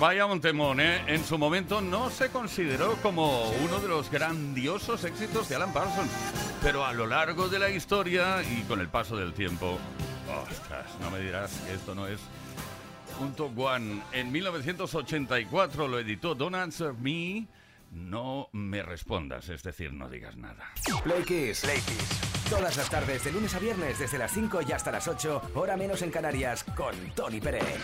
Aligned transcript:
Vaya 0.00 0.24
un 0.24 0.40
temón, 0.40 0.80
¿eh? 0.80 1.04
En 1.08 1.22
su 1.22 1.36
momento 1.36 1.82
no 1.82 2.08
se 2.08 2.30
consideró 2.30 2.94
como 3.02 3.50
uno 3.50 3.80
de 3.80 3.88
los 3.88 4.10
grandiosos 4.10 5.04
éxitos 5.04 5.50
de 5.50 5.56
Alan 5.56 5.74
Parsons, 5.74 6.10
pero 6.62 6.86
a 6.86 6.94
lo 6.94 7.06
largo 7.06 7.50
de 7.50 7.58
la 7.58 7.68
historia 7.68 8.42
y 8.42 8.62
con 8.62 8.80
el 8.80 8.88
paso 8.88 9.14
del 9.14 9.34
tiempo, 9.34 9.78
ostras, 10.50 10.86
no 11.02 11.10
me 11.10 11.18
dirás 11.18 11.52
que 11.66 11.74
esto 11.74 11.94
no 11.94 12.06
es 12.06 12.18
un 13.20 13.34
top. 13.34 13.52
En 14.12 14.32
1984 14.32 15.86
lo 15.86 15.98
editó 15.98 16.34
Don't 16.34 16.56
Answer 16.56 16.94
Me, 16.94 17.46
no 17.90 18.48
me 18.52 18.82
respondas, 18.82 19.50
es 19.50 19.62
decir, 19.62 19.92
no 19.92 20.08
digas 20.08 20.34
nada. 20.34 20.72
Play 21.04 21.24
Kiss. 21.24 21.66
Todas 22.48 22.74
las 22.74 22.88
tardes, 22.88 23.22
de 23.22 23.32
lunes 23.32 23.54
a 23.54 23.58
viernes, 23.58 23.98
desde 23.98 24.16
las 24.16 24.32
5 24.32 24.60
y 24.66 24.72
hasta 24.72 24.90
las 24.90 25.06
8, 25.06 25.50
hora 25.56 25.76
menos 25.76 26.00
en 26.00 26.10
Canarias, 26.10 26.64
con 26.64 26.94
Tony 27.14 27.38
Pérez. 27.38 27.78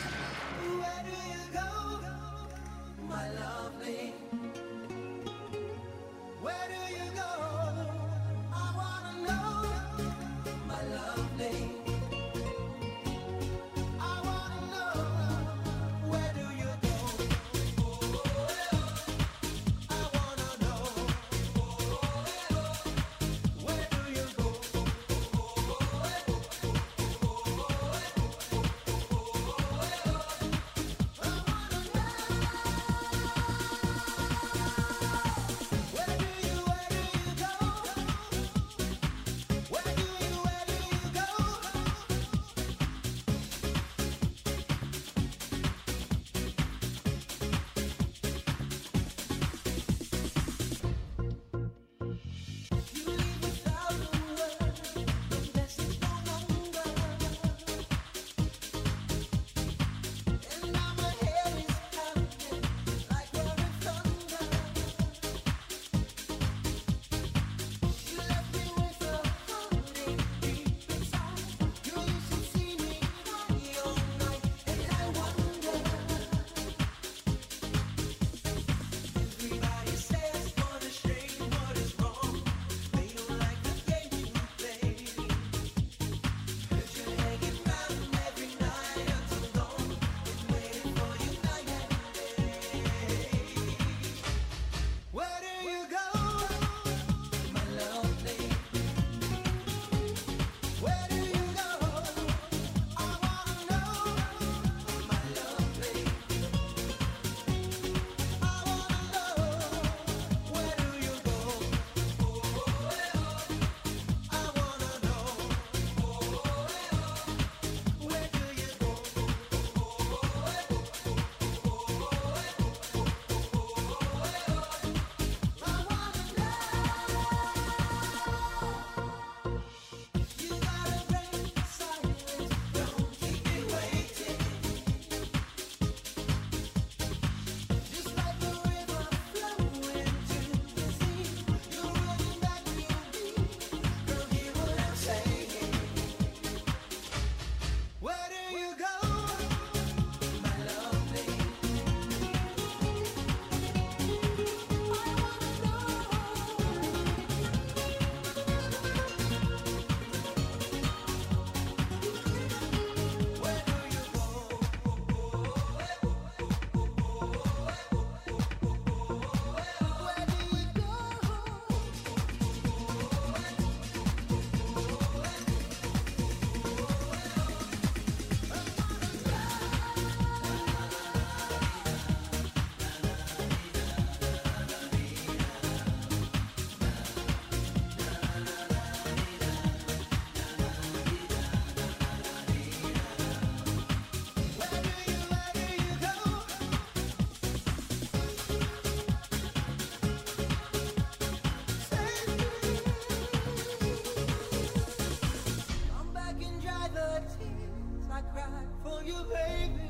you, 209.07 209.15
baby. 209.31 209.89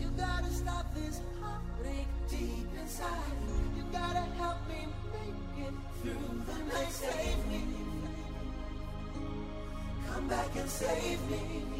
You 0.00 0.08
gotta 0.16 0.50
stop 0.50 0.86
this 0.94 1.20
heartbreak 1.40 2.06
deep 2.30 2.68
inside. 2.80 3.36
You 3.76 3.84
gotta 3.92 4.24
help 4.40 4.56
me 4.68 4.86
make 5.12 5.66
it 5.66 5.74
through 6.00 6.42
the 6.46 6.58
night. 6.72 6.92
Save 6.92 7.46
me. 7.48 7.62
Come 10.08 10.28
back 10.28 10.56
and 10.56 10.70
save 10.70 11.20
me. 11.30 11.73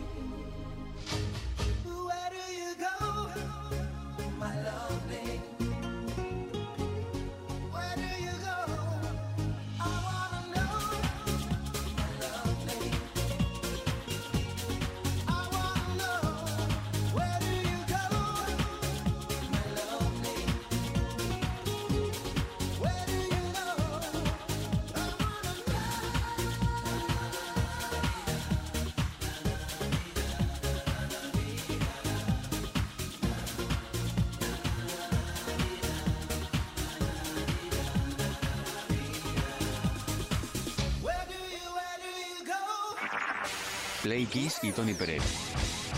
Play 44.05 44.27
Kiss 44.27 44.59
y 44.63 44.71
Tony 44.71 44.93
Pérez. 44.93 45.23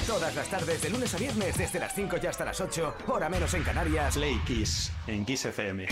Todas 0.06 0.32
las 0.36 0.48
tardes, 0.48 0.80
de 0.80 0.90
lunes 0.90 1.12
a 1.12 1.18
viernes, 1.18 1.58
desde 1.58 1.80
las 1.80 1.92
5 1.92 2.18
y 2.22 2.26
hasta 2.28 2.44
las 2.44 2.60
8, 2.60 2.98
hora 3.08 3.28
menos 3.28 3.52
en 3.54 3.64
Canarias. 3.64 4.14
Play 4.14 4.40
Kiss, 4.46 4.92
en 5.08 5.24
Kiss 5.24 5.46
FM. 5.46 5.88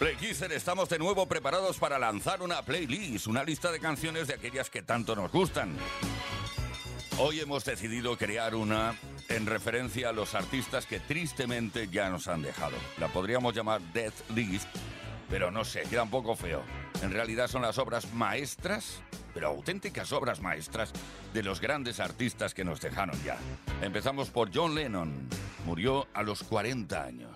Play 0.00 0.16
Kisser, 0.16 0.50
estamos 0.50 0.88
de 0.88 0.98
nuevo 0.98 1.28
preparados 1.28 1.78
para 1.78 1.96
lanzar 2.00 2.42
una 2.42 2.62
playlist, 2.62 3.28
una 3.28 3.44
lista 3.44 3.70
de 3.70 3.78
canciones 3.78 4.26
de 4.26 4.34
aquellas 4.34 4.68
que 4.68 4.82
tanto 4.82 5.14
nos 5.14 5.30
gustan. 5.30 5.76
Hoy 7.18 7.38
hemos 7.38 7.64
decidido 7.64 8.18
crear 8.18 8.56
una 8.56 8.96
en 9.28 9.46
referencia 9.46 10.08
a 10.08 10.12
los 10.12 10.34
artistas 10.34 10.86
que 10.86 10.98
tristemente 10.98 11.86
ya 11.86 12.10
nos 12.10 12.26
han 12.26 12.42
dejado. 12.42 12.76
La 12.98 13.06
podríamos 13.06 13.54
llamar 13.54 13.80
Death 13.92 14.28
List, 14.34 14.66
pero 15.30 15.52
no 15.52 15.64
sé, 15.64 15.82
queda 15.82 16.02
un 16.02 16.10
poco 16.10 16.34
feo. 16.34 16.64
En 17.02 17.10
realidad 17.10 17.48
son 17.48 17.62
las 17.62 17.78
obras 17.78 18.12
maestras, 18.14 19.02
pero 19.34 19.48
auténticas 19.48 20.12
obras 20.12 20.40
maestras, 20.40 20.92
de 21.34 21.42
los 21.42 21.60
grandes 21.60 21.98
artistas 21.98 22.54
que 22.54 22.64
nos 22.64 22.80
dejaron 22.80 23.20
ya. 23.24 23.36
Empezamos 23.82 24.30
por 24.30 24.50
John 24.54 24.74
Lennon. 24.74 25.28
Murió 25.66 26.06
a 26.14 26.22
los 26.22 26.44
40 26.44 27.02
años. 27.02 27.30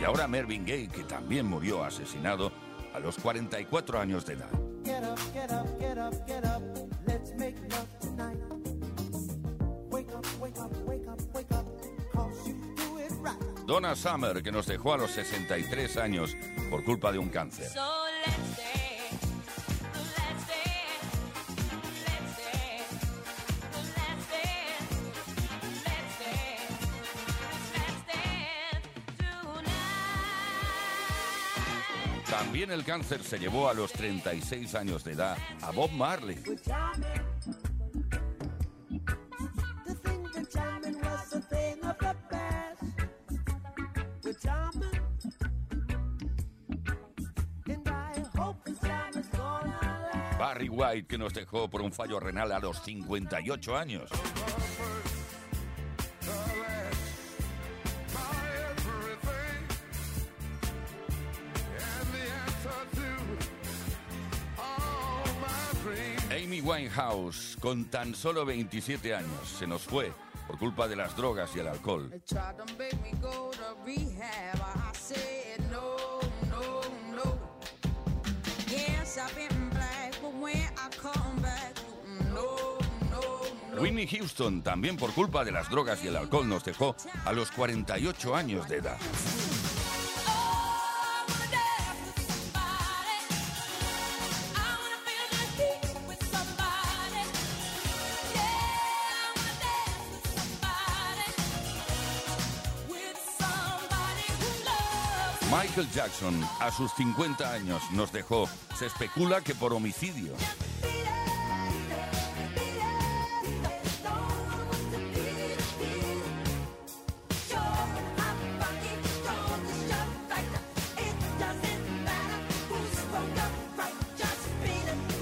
Y 0.00 0.04
ahora 0.04 0.26
Mervyn 0.26 0.64
Gaye, 0.64 0.88
que 0.88 1.04
también 1.04 1.44
murió 1.44 1.84
asesinado 1.84 2.50
a 2.94 2.98
los 3.00 3.16
44 3.18 4.00
años 4.00 4.24
de 4.24 4.32
edad. 4.32 4.50
Donna 13.70 13.94
Summer, 13.94 14.42
que 14.42 14.50
nos 14.50 14.66
dejó 14.66 14.94
a 14.94 14.96
los 14.96 15.12
63 15.12 15.96
años 15.98 16.36
por 16.68 16.82
culpa 16.82 17.12
de 17.12 17.18
un 17.18 17.28
cáncer. 17.28 17.70
También 32.28 32.72
el 32.72 32.84
cáncer 32.84 33.22
se 33.22 33.38
llevó 33.38 33.68
a 33.68 33.74
los 33.74 33.92
36 33.92 34.74
años 34.74 35.04
de 35.04 35.12
edad 35.12 35.38
a 35.62 35.70
Bob 35.70 35.92
Marley. 35.92 36.42
Que 50.90 51.16
nos 51.16 51.32
dejó 51.32 51.70
por 51.70 51.82
un 51.82 51.92
fallo 51.92 52.18
renal 52.18 52.50
a 52.50 52.58
los 52.58 52.82
58 52.82 53.76
años. 53.76 54.10
Amy 66.32 66.60
Winehouse, 66.60 67.56
con 67.60 67.84
tan 67.84 68.12
solo 68.12 68.44
27 68.44 69.14
años, 69.14 69.48
se 69.58 69.68
nos 69.68 69.82
fue 69.82 70.12
por 70.48 70.58
culpa 70.58 70.88
de 70.88 70.96
las 70.96 71.16
drogas 71.16 71.54
y 71.54 71.60
el 71.60 71.68
alcohol. 71.68 72.10
Houston, 84.06 84.62
también 84.62 84.96
por 84.96 85.12
culpa 85.12 85.44
de 85.44 85.52
las 85.52 85.68
drogas 85.70 86.02
y 86.04 86.08
el 86.08 86.16
alcohol, 86.16 86.48
nos 86.48 86.64
dejó 86.64 86.94
a 87.24 87.32
los 87.32 87.50
48 87.50 88.34
años 88.34 88.68
de 88.68 88.76
edad. 88.76 88.98
Michael 105.50 105.90
Jackson, 105.92 106.40
a 106.60 106.70
sus 106.70 106.92
50 106.94 107.52
años, 107.52 107.82
nos 107.90 108.12
dejó. 108.12 108.48
Se 108.78 108.86
especula 108.86 109.40
que 109.40 109.54
por 109.54 109.72
homicidio. 109.72 110.34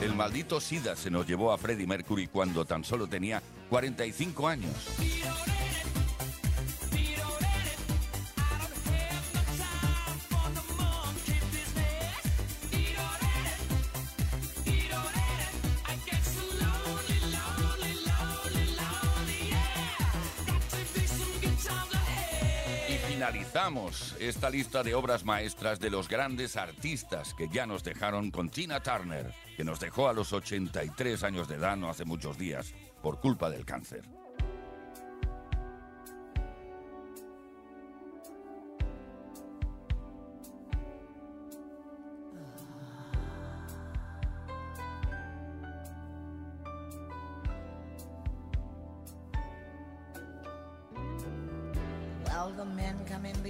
El 0.09 0.15
maldito 0.15 0.59
SIDA 0.59 0.97
se 0.97 1.11
nos 1.11 1.27
llevó 1.27 1.53
a 1.53 1.59
Freddie 1.59 1.87
Mercury 1.87 2.29
cuando 2.29 2.65
tan 2.65 2.83
solo 2.83 3.07
tenía 3.07 3.43
45 3.69 4.49
años. 4.49 4.73
Finalizamos 23.59 24.15
esta 24.21 24.51
lista 24.51 24.85
de 24.85 24.95
obras 24.95 25.25
maestras 25.25 25.81
de 25.81 25.91
los 25.91 26.09
grandes 26.09 26.57
artistas 26.57 27.35
que 27.35 27.49
ya 27.49 27.67
nos 27.67 27.83
dejaron 27.83 28.31
con 28.31 28.51
Tina 28.51 28.81
Turner, 28.81 29.35
que 29.57 29.65
nos 29.65 29.81
dejó 29.81 30.09
a 30.09 30.13
los 30.13 30.33
83 30.33 31.25
años 31.25 31.49
de 31.49 31.57
edad 31.57 31.77
no 31.77 31.91
hace 31.91 32.05
muchos 32.05 32.39
días 32.39 32.73
por 33.03 33.21
culpa 33.21 33.51
del 33.51 33.65
cáncer. 33.65 34.05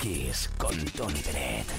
Kiss 0.00 0.48
con 0.56 0.76
Tony 0.96 1.20
Pérez. 1.20 1.77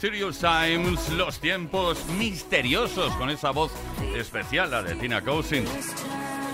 Mysterious 0.00 0.38
Times, 0.38 1.08
los 1.14 1.40
tiempos 1.40 2.06
misteriosos, 2.16 3.12
con 3.14 3.30
esa 3.30 3.50
voz 3.50 3.72
especial, 4.14 4.70
la 4.70 4.80
de 4.80 4.94
Tina 4.94 5.22
Cousins. 5.22 5.68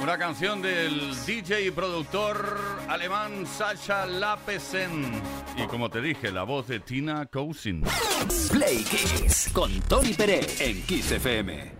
Una 0.02 0.16
canción 0.16 0.62
del 0.62 1.14
DJ 1.26 1.66
y 1.66 1.70
productor 1.70 2.58
alemán 2.88 3.44
Sasha 3.46 4.06
Lapesen. 4.06 5.20
Y 5.58 5.66
como 5.66 5.90
te 5.90 6.00
dije, 6.00 6.32
la 6.32 6.44
voz 6.44 6.68
de 6.68 6.80
Tina 6.80 7.26
Cousins. 7.26 7.86
Play 8.50 8.82
Kiss 8.82 9.50
con 9.52 9.78
Tony 9.82 10.14
Pérez 10.14 10.62
en 10.62 10.82
Kiss 10.86 11.12
FM. 11.12 11.72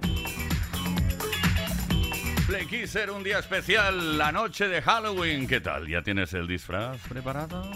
Play 2.47 2.67
Kiss 2.67 2.95
era 2.95 3.13
un 3.13 3.25
día 3.25 3.39
especial, 3.39 4.19
la 4.19 4.31
noche 4.33 4.69
de 4.69 4.83
Halloween. 4.83 5.47
¿Qué 5.47 5.63
tal? 5.63 5.89
¿Ya 5.89 6.03
tienes 6.03 6.35
el 6.35 6.47
disfraz 6.47 6.99
preparado? 7.09 7.71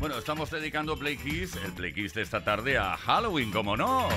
Bueno, 0.00 0.16
estamos 0.16 0.50
dedicando 0.50 0.98
Play 0.98 1.18
Kiss, 1.18 1.54
el 1.56 1.72
Play 1.72 1.92
Kiss 1.92 2.14
de 2.14 2.22
esta 2.22 2.42
tarde, 2.42 2.78
a 2.78 2.96
Halloween, 2.96 3.52
como 3.52 3.76
no. 3.76 4.08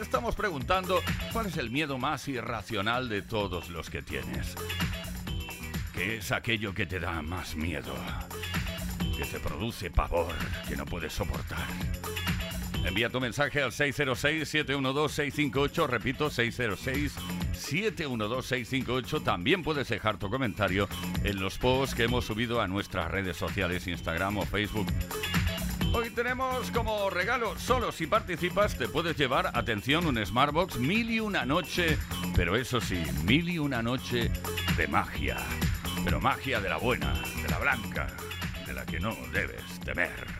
Estamos 0.00 0.36
preguntando 0.36 1.02
cuál 1.32 1.46
es 1.46 1.56
el 1.56 1.68
miedo 1.68 1.98
más 1.98 2.28
irracional 2.28 3.08
de 3.08 3.22
todos 3.22 3.70
los 3.70 3.90
que 3.90 4.02
tienes. 4.02 4.54
¿Qué 5.92 6.18
es 6.18 6.30
aquello 6.30 6.72
que 6.72 6.86
te 6.86 7.00
da 7.00 7.22
más 7.22 7.56
miedo? 7.56 7.92
Que 9.16 9.24
te 9.24 9.40
produce 9.40 9.90
pavor, 9.90 10.32
que 10.68 10.76
no 10.76 10.86
puedes 10.86 11.12
soportar. 11.12 11.66
Envía 12.84 13.10
tu 13.10 13.20
mensaje 13.20 13.62
al 13.62 13.72
606-712-658, 13.72 15.88
repito, 15.88 16.30
606-712-658. 17.60 19.22
También 19.22 19.62
puedes 19.62 19.88
dejar 19.88 20.18
tu 20.18 20.30
comentario 20.30 20.88
en 21.24 21.40
los 21.40 21.58
posts 21.58 21.94
que 21.94 22.04
hemos 22.04 22.24
subido 22.24 22.60
a 22.60 22.68
nuestras 22.68 23.10
redes 23.10 23.36
sociales, 23.36 23.86
Instagram 23.86 24.38
o 24.38 24.46
Facebook. 24.46 24.86
Hoy 25.92 26.10
tenemos 26.10 26.70
como 26.70 27.10
regalo, 27.10 27.58
solo 27.58 27.90
si 27.90 28.06
participas 28.06 28.78
te 28.78 28.86
puedes 28.86 29.16
llevar, 29.16 29.50
atención, 29.54 30.06
un 30.06 30.24
Smartbox 30.24 30.78
mil 30.78 31.10
y 31.10 31.18
una 31.18 31.44
noche, 31.44 31.98
pero 32.36 32.54
eso 32.54 32.80
sí, 32.80 33.02
mil 33.24 33.48
y 33.48 33.58
una 33.58 33.82
noche 33.82 34.30
de 34.76 34.86
magia, 34.86 35.36
pero 36.04 36.20
magia 36.20 36.60
de 36.60 36.68
la 36.68 36.76
buena, 36.76 37.12
de 37.42 37.48
la 37.48 37.58
blanca, 37.58 38.06
de 38.66 38.72
la 38.72 38.86
que 38.86 39.00
no 39.00 39.16
debes 39.32 39.80
temer. 39.84 40.39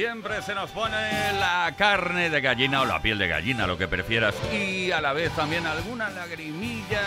Siempre 0.00 0.40
se 0.40 0.54
nos 0.54 0.70
pone 0.70 1.30
la 1.34 1.74
carne 1.76 2.30
de 2.30 2.40
gallina 2.40 2.80
o 2.80 2.86
la 2.86 3.02
piel 3.02 3.18
de 3.18 3.28
gallina, 3.28 3.66
lo 3.66 3.76
que 3.76 3.86
prefieras. 3.86 4.34
Y 4.50 4.90
a 4.92 4.98
la 4.98 5.12
vez 5.12 5.30
también 5.36 5.66
alguna 5.66 6.08
lagrimilla 6.08 7.02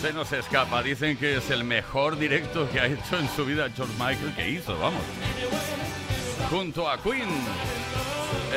se 0.00 0.12
nos 0.12 0.32
escapa. 0.32 0.82
Dicen 0.82 1.16
que 1.16 1.36
es 1.36 1.50
el 1.50 1.62
mejor 1.62 2.18
directo 2.18 2.68
que 2.68 2.80
ha 2.80 2.86
hecho 2.86 3.16
en 3.16 3.28
su 3.28 3.46
vida 3.46 3.68
George 3.76 3.94
Michael 3.96 4.34
que 4.34 4.50
hizo, 4.50 4.76
vamos. 4.76 5.02
Junto 6.50 6.90
a 6.90 7.00
Queen, 7.00 7.30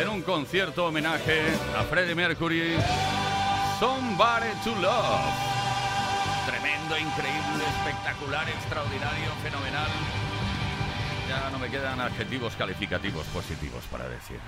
en 0.02 0.10
un 0.10 0.24
concierto 0.24 0.88
homenaje 0.88 1.43
a 1.78 1.84
Freddie 1.84 2.15
Mercury, 2.15 2.76
Somebody 3.80 4.50
to 4.63 4.74
Love. 4.82 5.22
Tremendo, 6.48 6.98
increíble, 6.98 7.65
espectacular, 7.78 8.50
extraordinario, 8.50 9.30
fenomenal 9.43 10.27
Ya 11.28 11.50
no 11.50 11.60
me 11.60 11.70
quedan 11.70 12.00
adjetivos 12.00 12.56
calificativos 12.56 13.26
positivos 13.28 13.84
para 13.92 14.08
decir. 14.08 14.40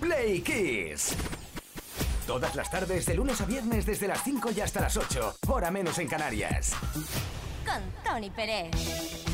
Play 0.00 0.40
Kiss. 0.40 1.14
Todas 2.26 2.54
las 2.54 2.70
tardes, 2.70 3.04
de 3.04 3.14
lunes 3.14 3.40
a 3.40 3.44
viernes, 3.44 3.84
desde 3.84 4.08
las 4.08 4.22
5 4.22 4.50
y 4.56 4.60
hasta 4.60 4.80
las 4.80 4.96
8, 4.96 5.36
hora 5.48 5.70
menos 5.70 5.98
en 5.98 6.08
Canarias. 6.08 6.72
Con 7.66 7.82
Tony 8.04 8.30
Pérez. 8.30 9.31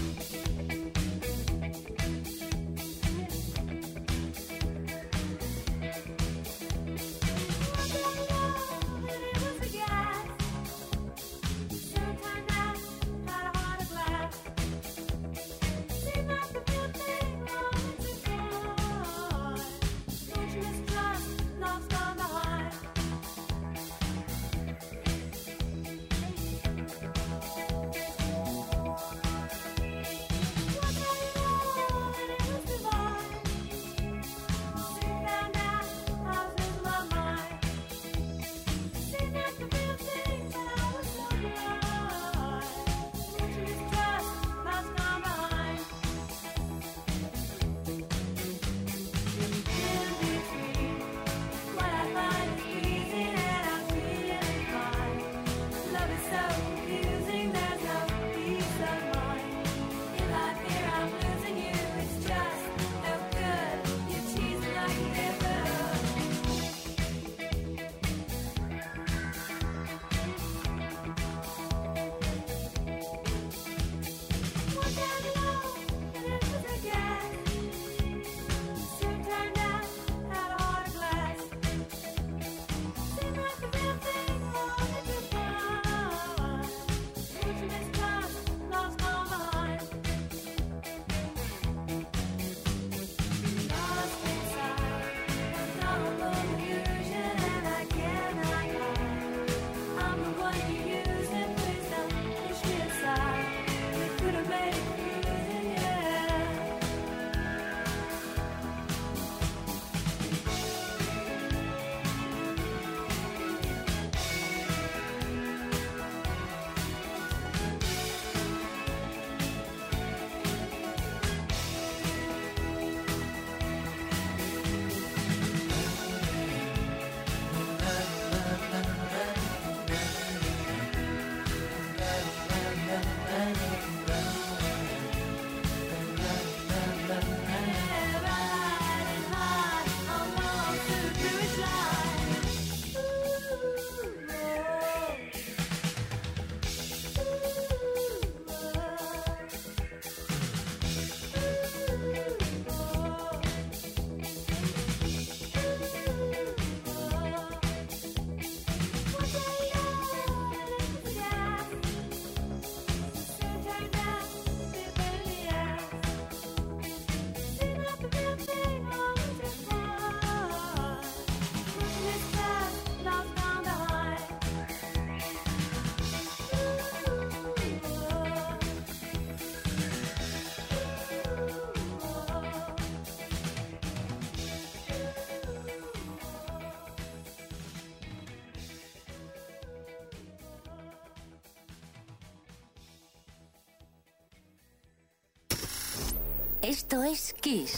Esto 196.69 197.03
es 197.03 197.33
Kiss. 197.41 197.78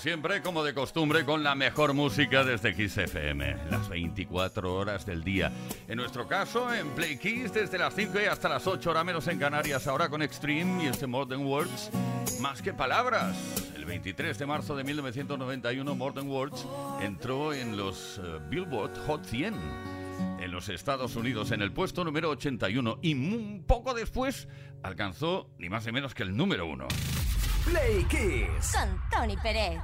siempre, 0.00 0.40
como 0.40 0.64
de 0.64 0.72
costumbre, 0.72 1.26
con 1.26 1.42
la 1.42 1.54
mejor 1.54 1.92
música 1.92 2.42
desde 2.42 2.74
Kiss 2.74 2.96
FM, 2.96 3.56
las 3.70 3.88
24 3.90 4.74
horas 4.74 5.04
del 5.04 5.22
día. 5.22 5.52
En 5.88 5.98
nuestro 5.98 6.26
caso, 6.26 6.72
en 6.72 6.88
Play 6.90 7.18
Kiss, 7.18 7.52
desde 7.52 7.76
las 7.76 7.94
5 7.94 8.18
y 8.20 8.24
hasta 8.24 8.48
las 8.48 8.66
8 8.66 8.90
horas 8.90 9.04
menos 9.04 9.28
en 9.28 9.38
Canarias, 9.38 9.86
ahora 9.86 10.08
con 10.08 10.22
Extreme 10.22 10.84
y 10.84 10.86
este 10.86 11.06
Modern 11.06 11.44
Words, 11.44 11.90
más 12.40 12.62
que 12.62 12.72
palabras. 12.72 13.36
El 13.76 13.84
23 13.84 14.38
de 14.38 14.46
marzo 14.46 14.74
de 14.74 14.84
1991, 14.84 15.94
Modern 15.94 16.28
Words 16.28 16.66
entró 17.02 17.52
en 17.52 17.76
los 17.76 18.18
eh, 18.18 18.38
Billboard 18.48 18.96
Hot 19.06 19.26
100 19.26 19.54
en 20.40 20.50
los 20.50 20.70
Estados 20.70 21.14
Unidos 21.16 21.50
en 21.50 21.60
el 21.60 21.72
puesto 21.72 22.04
número 22.04 22.30
81 22.30 23.00
y 23.02 23.12
un 23.12 23.64
poco 23.66 23.92
después 23.92 24.48
alcanzó 24.82 25.50
ni 25.58 25.68
más 25.68 25.84
ni 25.84 25.92
menos 25.92 26.14
que 26.14 26.22
el 26.22 26.34
número 26.34 26.66
1. 26.66 26.88
Play 27.64 28.04
Kiss. 28.08 28.72
Con 28.72 29.00
Tony 29.10 29.36
Pérez. 29.36 29.80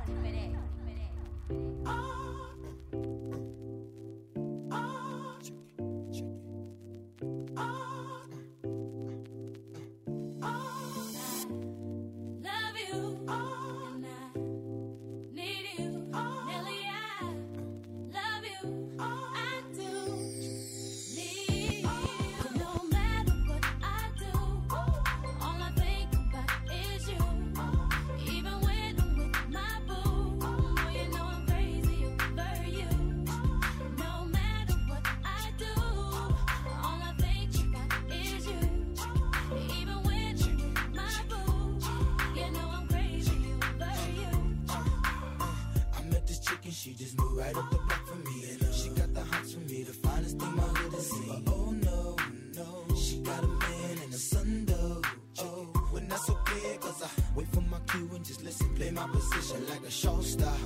showstopper. 60.07 60.66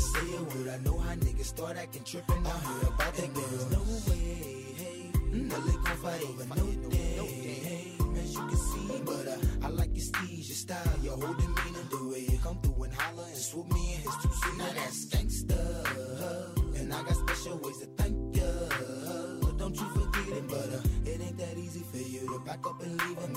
Say 0.00 0.36
a 0.36 0.42
word. 0.42 0.68
I 0.68 0.78
know 0.78 0.98
how 0.98 1.14
niggas 1.14 1.44
start 1.46 1.76
acting 1.76 2.04
tripping. 2.04 2.46
I 2.46 2.50
heard 2.50 2.82
about 2.88 3.14
that 3.14 3.34
girl. 3.34 3.44
There's 3.50 3.70
no 3.70 3.82
way, 4.10 4.74
hey, 4.76 5.10
Nelly 5.32 5.72
gon' 5.84 5.96
fight 5.98 6.22
over 6.22 6.44
no 6.56 6.88
day, 6.90 7.16
hey, 7.68 7.92
as 8.20 8.34
you 8.34 8.40
can 8.40 8.56
see. 8.56 9.02
But 9.04 9.26
uh, 9.28 9.66
I 9.66 9.68
like 9.68 9.90
your 9.94 10.04
steez, 10.04 10.48
your 10.48 10.56
style, 10.56 10.98
your 11.02 11.16
whole 11.16 11.34
demeanor, 11.34 11.84
the 11.90 12.08
way 12.10 12.26
you 12.30 12.38
come 12.38 12.58
through 12.62 12.84
and 12.84 12.92
holler 12.94 13.26
and 13.26 13.36
swoop 13.36 13.72
me 13.72 13.94
in 13.94 14.00
his 14.00 14.16
two 14.22 14.32
seat. 14.32 14.56
Now 14.58 14.72
that's 14.74 15.06
gangsta, 15.06 15.60
and 16.80 16.92
I 16.92 17.02
got 17.02 17.16
special 17.16 17.58
ways 17.58 17.78
to 17.78 17.86
thank 17.96 18.36
ya. 18.36 18.44
Don't 19.58 19.74
you 19.76 19.88
forget 19.90 20.38
it, 20.38 20.48
but 20.48 20.72
uh, 20.72 21.10
it 21.10 21.20
ain't 21.20 21.38
that 21.38 21.58
easy 21.58 21.84
for 21.90 21.98
you 21.98 22.26
to 22.32 22.38
back 22.44 22.66
up 22.66 22.82
and 22.82 22.92
leave 23.02 23.18
him. 23.18 23.36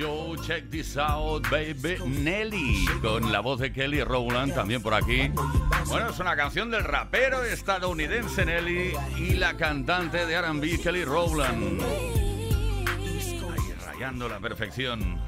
Yo, 0.00 0.34
check 0.46 0.70
this 0.70 0.96
out, 0.96 1.46
baby. 1.50 1.98
Nelly, 2.06 2.86
con 3.02 3.30
la 3.30 3.40
voz 3.40 3.60
de 3.60 3.70
Kelly 3.70 4.02
Rowland 4.02 4.54
también 4.54 4.80
por 4.80 4.94
aquí. 4.94 5.30
Bueno, 5.88 6.08
es 6.08 6.18
una 6.18 6.34
canción 6.34 6.70
del 6.70 6.84
rapero 6.84 7.44
estadounidense 7.44 8.46
Nelly 8.46 8.94
y 9.18 9.34
la 9.34 9.58
cantante 9.58 10.24
de 10.24 10.40
RB 10.40 10.82
Kelly 10.82 11.04
Rowland. 11.04 11.82
Ahí 13.52 13.74
rayando 13.84 14.26
la 14.26 14.40
perfección. 14.40 15.20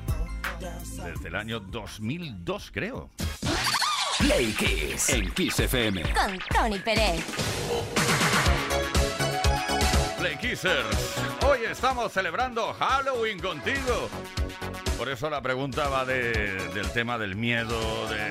Desde 0.59 1.29
el 1.29 1.35
año 1.35 1.61
2002, 1.61 2.70
creo. 2.73 3.11
Play 4.20 4.55
Kiss. 4.55 5.11
En 5.11 5.31
Kiss 5.33 5.61
FM. 5.61 6.03
Con 6.14 6.39
Tony 6.49 6.79
Pérez. 6.79 7.23
Hoy 11.46 11.61
estamos 11.70 12.12
celebrando 12.12 12.74
Halloween 12.74 13.38
contigo. 13.38 14.11
Por 14.98 15.09
eso 15.09 15.30
la 15.30 15.40
pregunta 15.40 15.88
va 15.88 16.05
de- 16.05 16.68
del 16.74 16.92
tema 16.92 17.16
del 17.16 17.36
miedo, 17.36 18.07
de 18.11 18.28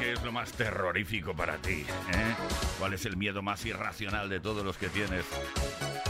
qué 0.00 0.12
es 0.14 0.22
lo 0.24 0.32
más 0.32 0.50
terrorífico 0.50 1.34
para 1.34 1.56
ti. 1.58 1.86
eh? 2.12 2.34
¿Cuál 2.80 2.94
es 2.94 3.04
el 3.06 3.16
miedo 3.16 3.40
más 3.40 3.64
irracional 3.66 4.28
de 4.28 4.40
todos 4.40 4.64
los 4.64 4.76
que 4.78 4.88
tienes? 4.88 5.24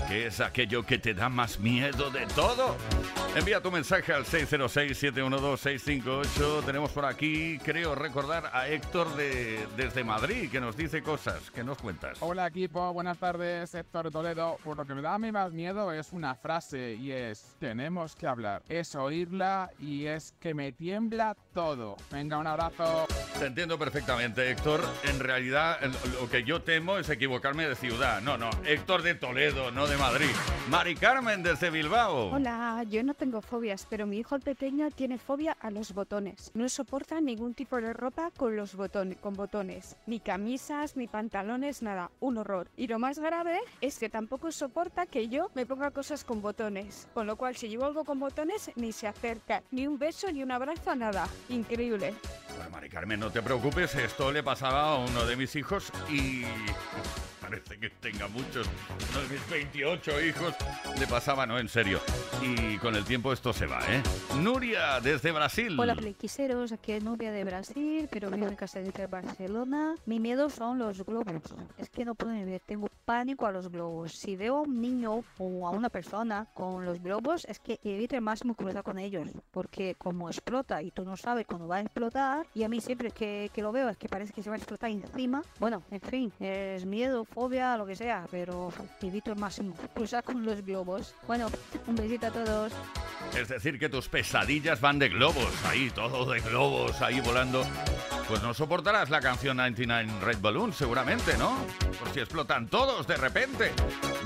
¿Qué 0.08 0.26
es 0.28 0.40
aquello 0.40 0.86
que 0.86 0.98
te 0.98 1.12
da 1.12 1.28
más 1.28 1.60
miedo 1.60 2.08
de 2.08 2.24
todo? 2.28 2.78
Envía 3.36 3.60
tu 3.60 3.70
mensaje 3.70 4.14
al 4.14 4.24
606-712-658. 4.24 6.64
Tenemos 6.64 6.92
por 6.92 7.04
aquí, 7.04 7.58
creo 7.58 7.94
recordar, 7.94 8.50
a 8.54 8.68
Héctor 8.68 9.14
de, 9.16 9.68
desde 9.76 10.04
Madrid, 10.04 10.50
que 10.50 10.60
nos 10.60 10.78
dice 10.78 11.02
cosas. 11.02 11.50
¿Qué 11.50 11.62
nos 11.62 11.76
cuentas? 11.76 12.16
Hola 12.20 12.46
equipo, 12.46 12.90
buenas 12.94 13.18
tardes, 13.18 13.74
Héctor 13.74 14.10
Toledo. 14.10 14.56
Por 14.64 14.78
lo 14.78 14.86
que 14.86 14.94
me 14.94 15.02
da 15.02 15.12
a 15.12 15.18
mí 15.18 15.30
más 15.30 15.52
miedo 15.52 15.92
es 15.92 16.14
una 16.14 16.34
frase 16.34 16.94
y 16.94 17.12
es, 17.12 17.54
tenemos 17.58 18.16
que 18.16 18.26
hablar. 18.26 18.62
Es 18.70 18.94
oírla 18.94 19.70
y 19.78 20.06
es 20.06 20.32
que 20.40 20.54
me 20.54 20.72
tiembla 20.72 21.36
todo. 21.52 21.98
Venga, 22.10 22.38
un 22.38 22.46
abrazo. 22.46 23.06
Te 23.38 23.44
entiendo 23.44 23.78
perfectamente, 23.78 24.50
Héctor. 24.50 24.82
En 25.04 25.20
realidad, 25.20 25.78
lo 26.18 26.30
que 26.30 26.44
yo 26.44 26.62
temo 26.62 26.96
es 26.96 27.10
equivocarme 27.10 27.68
de 27.68 27.76
ciudad. 27.76 28.22
No, 28.22 28.38
no, 28.38 28.48
Héctor 28.64 29.02
de 29.02 29.14
Toledo, 29.14 29.70
no 29.70 29.86
de 29.86 29.97
Madrid. 29.98 30.30
Mari 30.70 30.94
Carmen 30.94 31.42
desde 31.42 31.70
Bilbao. 31.70 32.30
Hola, 32.30 32.84
yo 32.88 33.02
no 33.02 33.14
tengo 33.14 33.40
fobias, 33.40 33.86
pero 33.88 34.06
mi 34.06 34.18
hijo 34.18 34.38
pequeño 34.38 34.90
tiene 34.90 35.18
fobia 35.18 35.56
a 35.60 35.70
los 35.70 35.92
botones. 35.92 36.50
No 36.54 36.68
soporta 36.68 37.20
ningún 37.20 37.54
tipo 37.54 37.80
de 37.80 37.92
ropa 37.92 38.30
con 38.36 38.54
los 38.54 38.74
botones, 38.74 39.18
con 39.18 39.34
botones, 39.34 39.96
ni 40.06 40.20
camisas, 40.20 40.96
ni 40.96 41.08
pantalones, 41.08 41.82
nada, 41.82 42.10
un 42.20 42.38
horror. 42.38 42.68
Y 42.76 42.86
lo 42.86 42.98
más 42.98 43.18
grave 43.18 43.58
es 43.80 43.98
que 43.98 44.08
tampoco 44.08 44.52
soporta 44.52 45.06
que 45.06 45.28
yo 45.28 45.50
me 45.54 45.66
ponga 45.66 45.90
cosas 45.90 46.22
con 46.22 46.42
botones, 46.42 47.08
con 47.14 47.26
lo 47.26 47.36
cual 47.36 47.56
si 47.56 47.68
llevo 47.68 47.86
algo 47.86 48.04
con 48.04 48.20
botones 48.20 48.70
ni 48.76 48.92
se 48.92 49.08
acerca, 49.08 49.62
ni 49.70 49.86
un 49.86 49.98
beso, 49.98 50.30
ni 50.30 50.42
un 50.42 50.52
abrazo, 50.52 50.94
nada. 50.94 51.26
Increíble. 51.48 52.14
Bueno, 52.54 52.70
Mari 52.70 52.88
Carmen, 52.88 53.20
no 53.20 53.30
te 53.30 53.42
preocupes, 53.42 53.94
esto 53.94 54.30
le 54.30 54.42
pasaba 54.42 54.92
a 54.92 54.98
uno 54.98 55.24
de 55.24 55.34
mis 55.34 55.56
hijos 55.56 55.90
y 56.10 56.42
parece 57.40 57.78
que 57.78 57.88
tenga 57.88 58.28
muchos, 58.28 58.68
unos 59.10 59.50
28 59.50 59.87
ocho 59.88 60.20
hijos, 60.20 60.54
le 60.98 61.06
pasaba, 61.06 61.46
no, 61.46 61.58
en 61.58 61.68
serio. 61.68 62.00
Y 62.42 62.76
con 62.78 62.94
el 62.94 63.04
tiempo 63.04 63.32
esto 63.32 63.52
se 63.52 63.66
va, 63.66 63.80
¿eh? 63.88 64.02
Nuria, 64.40 65.00
desde 65.00 65.32
Brasil. 65.32 65.78
Hola, 65.78 65.94
peliquiseros, 65.94 66.72
aquí 66.72 66.92
es 66.92 67.02
Nuria 67.02 67.32
de 67.32 67.42
Brasil, 67.44 68.08
pero 68.10 68.30
vivo 68.30 68.46
en 68.46 68.54
Castellita, 68.54 69.06
Barcelona. 69.06 69.94
Mi 70.06 70.20
miedo 70.20 70.50
son 70.50 70.78
los 70.78 71.04
globos. 71.04 71.42
Es 71.78 71.90
que 71.90 72.04
no 72.04 72.14
puedo 72.14 72.32
vivir, 72.34 72.60
tengo 72.64 72.88
pánico 73.04 73.46
a 73.46 73.52
los 73.52 73.70
globos. 73.70 74.12
Si 74.12 74.36
veo 74.36 74.58
a 74.58 74.60
un 74.62 74.80
niño 74.80 75.24
o 75.38 75.66
a 75.66 75.70
una 75.70 75.88
persona 75.88 76.46
con 76.54 76.84
los 76.84 77.02
globos, 77.02 77.44
es 77.46 77.58
que 77.58 77.80
evito 77.82 78.14
el 78.14 78.22
máximo 78.22 78.54
cruzar 78.54 78.82
con 78.82 78.98
ellos, 78.98 79.28
porque 79.50 79.94
como 79.96 80.28
explota 80.28 80.82
y 80.82 80.90
tú 80.90 81.04
no 81.04 81.16
sabes 81.16 81.46
cuándo 81.46 81.66
va 81.66 81.76
a 81.76 81.80
explotar, 81.80 82.46
y 82.54 82.62
a 82.62 82.68
mí 82.68 82.80
siempre 82.80 83.10
que, 83.10 83.50
que 83.52 83.62
lo 83.62 83.72
veo 83.72 83.88
es 83.88 83.96
que 83.96 84.08
parece 84.08 84.32
que 84.32 84.42
se 84.42 84.50
va 84.50 84.56
a 84.56 84.58
explotar 84.58 84.90
encima. 84.90 85.42
Bueno, 85.58 85.82
en 85.90 86.00
fin, 86.00 86.32
es 86.38 86.84
miedo, 86.84 87.24
fobia, 87.24 87.76
lo 87.76 87.86
que 87.86 87.96
sea, 87.96 88.26
pero 88.30 88.70
evito 89.00 89.32
el 89.32 89.38
máximo 89.38 89.74
cruzar 89.94 90.24
con 90.24 90.44
los 90.44 90.64
globos. 90.64 91.14
Bueno, 91.26 91.50
un 91.86 91.94
besito 91.94 92.26
a 92.26 92.30
todos. 92.30 92.72
Es 93.36 93.48
decir, 93.48 93.78
que 93.78 93.88
tus 93.88 94.08
pesadillas 94.08 94.80
van 94.80 94.98
de 94.98 95.08
globos, 95.08 95.52
ahí, 95.66 95.90
todo 95.90 96.30
de 96.30 96.40
globos, 96.40 97.00
ahí 97.02 97.20
volando. 97.20 97.64
Pues 98.28 98.42
no 98.42 98.52
soportarás 98.52 99.08
la 99.08 99.22
canción 99.22 99.56
99 99.56 100.12
Red 100.20 100.38
Balloon, 100.42 100.74
seguramente, 100.74 101.38
¿no? 101.38 101.56
Por 101.98 102.10
si 102.12 102.20
explotan 102.20 102.68
todos 102.68 103.06
de 103.06 103.16
repente. 103.16 103.72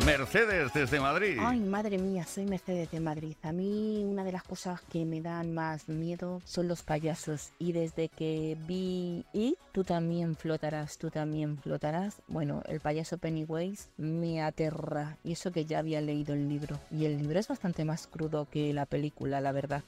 Mercedes 0.05 0.73
desde 0.73 0.99
Madrid. 0.99 1.39
Ay, 1.41 1.61
madre 1.61 1.99
mía, 1.99 2.27
soy 2.27 2.45
Mercedes 2.47 2.91
de 2.91 2.99
Madrid. 2.99 3.37
A 3.43 3.53
mí 3.53 4.03
una 4.05 4.25
de 4.25 4.33
las 4.33 4.43
cosas 4.43 4.81
que 4.91 5.05
me 5.05 5.21
dan 5.21 5.55
más 5.55 5.89
miedo 5.89 6.43
son 6.45 6.67
los 6.67 6.83
payasos. 6.83 7.53
Y 7.61 7.71
desde 7.71 8.09
que 8.09 8.57
vi 8.67 9.25
y 9.33 9.57
tú 9.71 9.85
también 9.85 10.35
flotarás, 10.35 10.99
tú 10.99 11.09
también 11.11 11.57
flotarás. 11.59 12.23
Bueno, 12.27 12.65
el 12.67 12.81
payaso 12.81 13.19
Pennywise 13.19 13.89
me 13.99 14.43
aterra. 14.43 15.17
Y 15.23 15.35
eso 15.35 15.53
que 15.53 15.65
ya 15.65 15.79
había 15.79 16.01
leído 16.01 16.35
el 16.35 16.49
libro. 16.49 16.81
Y 16.91 17.05
el 17.05 17.19
libro 17.19 17.39
es 17.39 17.47
bastante 17.47 17.85
más 17.85 18.09
crudo 18.09 18.49
que 18.51 18.73
la 18.73 18.85
película, 18.85 19.41
la 19.41 19.53
verdad. 19.53 19.85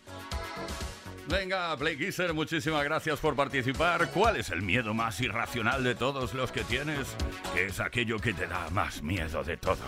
Venga, 1.29 1.77
Play 1.77 1.97
Kisser, 1.97 2.33
muchísimas 2.35 2.85
gracias 2.85 3.19
por 3.19 3.35
participar. 3.35 4.11
¿Cuál 4.11 4.37
es 4.37 4.51
el 4.51 4.61
miedo 4.61 4.93
más 4.93 5.19
irracional 5.21 5.83
de 5.83 5.95
todos 5.95 6.35
los 6.35 6.53
que 6.53 6.65
tienes? 6.65 7.17
¿Qué 7.55 7.65
es 7.67 7.81
aquello 7.81 8.19
que 8.19 8.35
te 8.35 8.47
da 8.47 8.69
más 8.71 9.03
miedo 9.03 9.43
de 9.43 9.57
todo? 9.57 9.79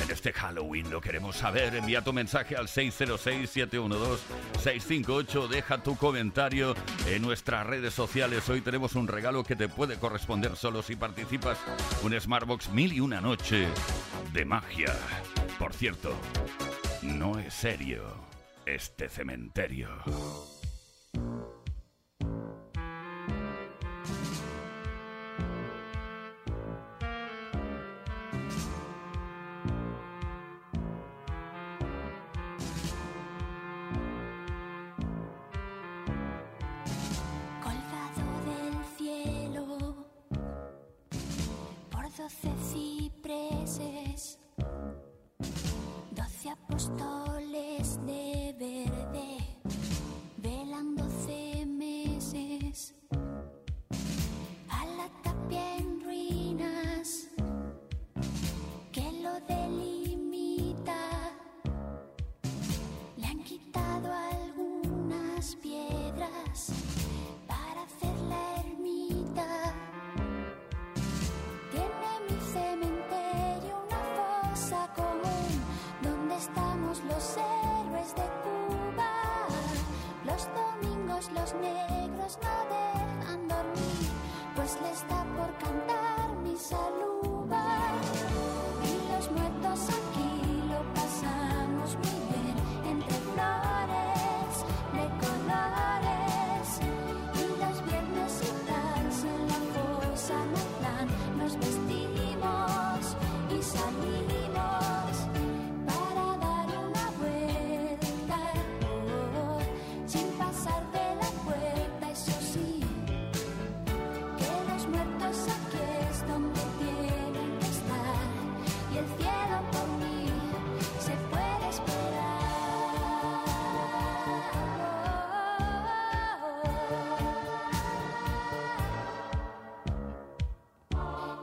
En 0.00 0.08
este 0.08 0.32
Halloween 0.32 0.88
lo 0.88 1.00
queremos 1.00 1.34
saber. 1.36 1.74
Envía 1.74 2.04
tu 2.04 2.12
mensaje 2.12 2.54
al 2.56 2.68
606-712-658. 2.68 5.48
Deja 5.48 5.82
tu 5.82 5.96
comentario 5.96 6.76
en 7.08 7.22
nuestras 7.22 7.66
redes 7.66 7.92
sociales. 7.92 8.48
Hoy 8.48 8.60
tenemos 8.60 8.94
un 8.94 9.08
regalo 9.08 9.42
que 9.42 9.56
te 9.56 9.68
puede 9.68 9.98
corresponder 9.98 10.54
solo 10.54 10.82
si 10.82 10.94
participas. 10.94 11.58
Un 12.04 12.18
Smartbox 12.18 12.68
mil 12.70 12.92
y 12.92 13.00
una 13.00 13.20
noche 13.20 13.66
de 14.32 14.44
magia. 14.44 14.94
Por 15.58 15.74
cierto, 15.74 16.14
no 17.02 17.40
es 17.40 17.52
serio 17.52 18.04
este 18.66 19.08
cementerio. 19.08 19.88
Doce 42.30 42.52
cipreses, 42.70 44.38
doce 46.12 46.50
apóstoles 46.50 47.19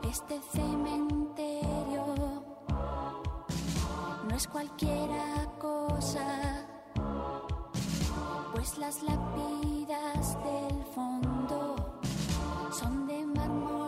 Este 0.08 0.40
cementerio. 0.52 2.04
No 4.26 4.34
es 4.34 4.48
cualquiera 4.48 5.46
cosa, 5.58 6.66
pues 8.54 8.78
las 8.78 9.02
lápidas 9.02 10.38
del 10.44 10.82
fondo 10.94 11.76
son 12.70 13.06
de 13.06 13.26
mármol 13.26 13.87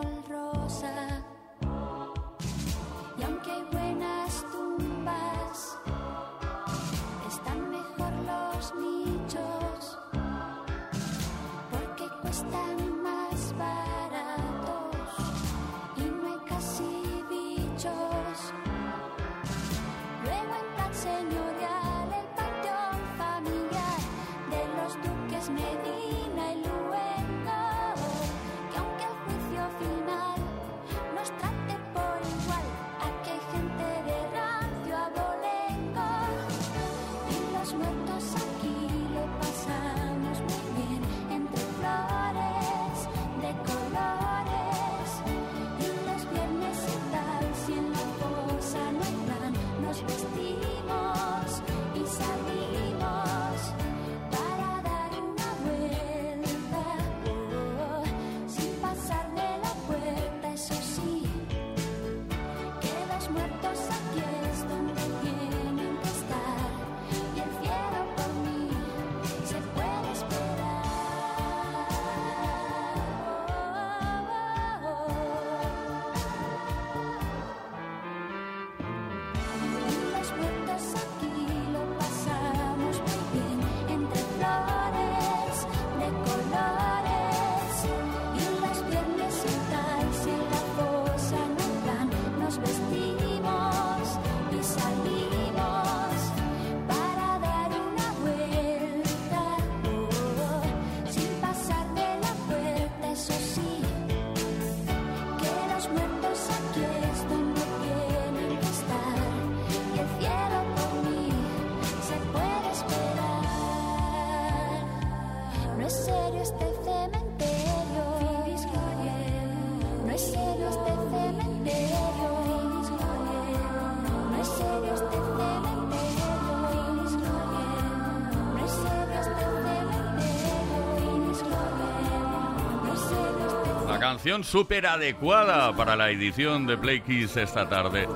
canción 134.01 134.43
súper 134.43 134.87
adecuada 134.87 135.75
para 135.75 135.95
la 135.95 136.09
edición 136.09 136.65
de 136.65 136.75
Play 136.75 137.01
Kiss 137.01 137.37
esta 137.37 137.69
tarde, 137.69 138.07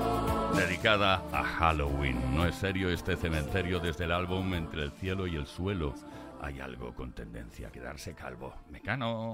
dedicada 0.56 1.22
a 1.32 1.44
Halloween. 1.44 2.34
No 2.34 2.44
es 2.44 2.56
serio 2.56 2.90
este 2.90 3.16
cementerio 3.16 3.78
desde 3.78 4.02
el 4.02 4.10
álbum 4.10 4.52
Entre 4.54 4.82
el 4.82 4.90
cielo 4.90 5.28
y 5.28 5.36
el 5.36 5.46
suelo. 5.46 5.94
Hay 6.42 6.58
algo 6.58 6.92
con 6.92 7.12
tendencia 7.12 7.68
a 7.68 7.70
quedarse 7.70 8.14
calvo. 8.14 8.52
Mecano. 8.68 9.30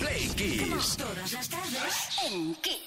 Play 0.00 0.28
todas 0.98 1.32
las 1.32 1.48
tardes 1.48 2.18
en 2.28 2.56
Kiss. 2.56 2.83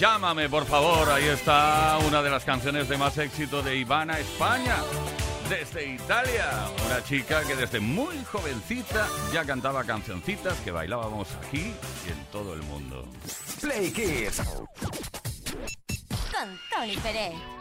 Llámame, 0.00 0.48
por 0.48 0.64
favor. 0.64 1.10
Ahí 1.10 1.26
está 1.26 1.98
una 2.08 2.22
de 2.22 2.30
las 2.30 2.42
canciones 2.42 2.88
de 2.88 2.96
más 2.96 3.18
éxito 3.18 3.60
de 3.62 3.76
Ivana 3.76 4.18
España, 4.18 4.76
desde 5.50 5.92
Italia. 5.92 6.48
Una 6.86 7.04
chica 7.04 7.42
que 7.44 7.54
desde 7.54 7.80
muy 7.80 8.16
jovencita 8.24 9.06
ya 9.30 9.44
cantaba 9.44 9.84
cancioncitas 9.84 10.58
que 10.60 10.70
bailábamos 10.70 11.28
aquí 11.34 11.74
y 12.06 12.10
en 12.10 12.24
todo 12.32 12.54
el 12.54 12.62
mundo. 12.62 13.06
Play 13.60 13.90
Kids. 13.90 14.40
Con 16.32 16.58
Tony 16.70 16.96
Pérez. 16.96 17.59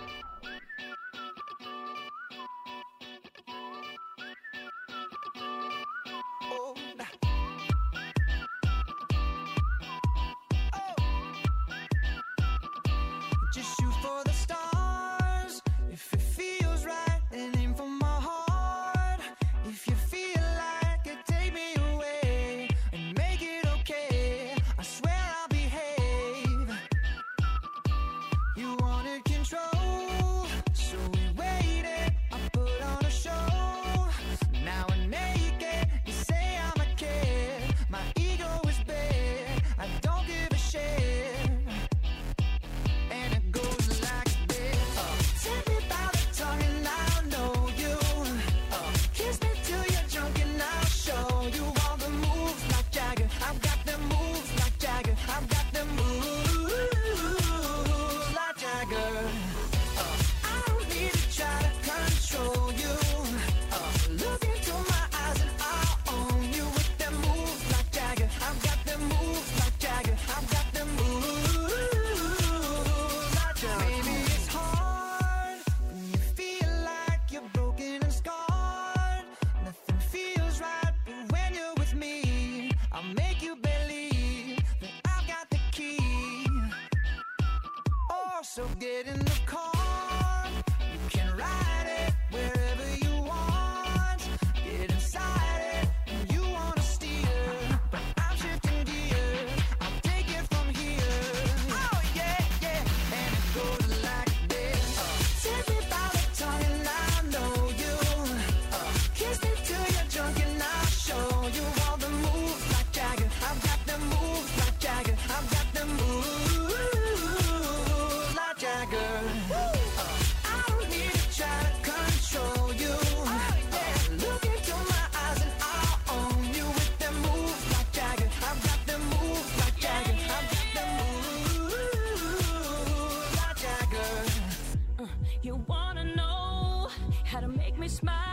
Smile? 137.90 138.29